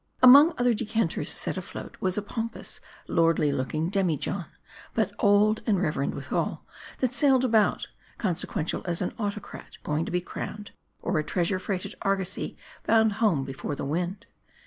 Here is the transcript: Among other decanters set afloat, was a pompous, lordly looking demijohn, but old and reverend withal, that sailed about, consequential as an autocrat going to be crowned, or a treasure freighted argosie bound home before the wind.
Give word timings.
Among 0.23 0.55
other 0.57 0.73
decanters 0.73 1.29
set 1.29 1.57
afloat, 1.57 1.95
was 1.99 2.17
a 2.17 2.23
pompous, 2.23 2.81
lordly 3.07 3.51
looking 3.51 3.87
demijohn, 3.91 4.47
but 4.95 5.13
old 5.19 5.61
and 5.67 5.79
reverend 5.79 6.15
withal, 6.15 6.65
that 6.97 7.13
sailed 7.13 7.45
about, 7.45 7.87
consequential 8.17 8.81
as 8.85 9.03
an 9.03 9.13
autocrat 9.19 9.77
going 9.83 10.05
to 10.05 10.11
be 10.11 10.19
crowned, 10.19 10.71
or 11.03 11.19
a 11.19 11.23
treasure 11.23 11.59
freighted 11.59 11.93
argosie 12.01 12.57
bound 12.87 13.11
home 13.21 13.45
before 13.45 13.75
the 13.75 13.85
wind. 13.85 14.25